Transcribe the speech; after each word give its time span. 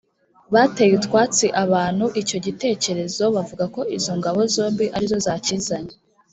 bateye 0.53 0.93
utwatsi 0.99 1.45
abantu 1.63 2.05
icyo 2.21 2.37
gitekerezo 2.45 3.23
bavuga 3.35 3.65
ko 3.75 3.81
izo 3.97 4.11
ngabo 4.19 4.39
zombi 4.53 4.85
arizo 4.95 5.17
zakizanye 5.25 5.95